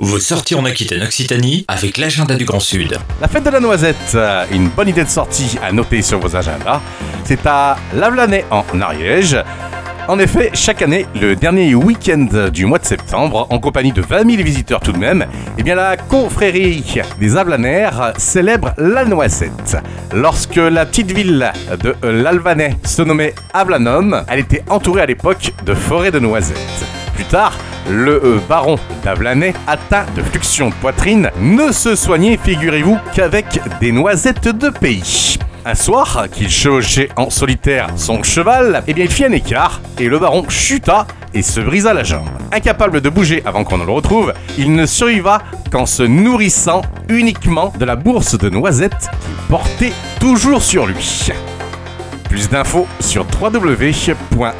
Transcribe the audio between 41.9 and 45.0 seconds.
la jambe. Incapable de bouger avant qu'on ne le retrouve, il ne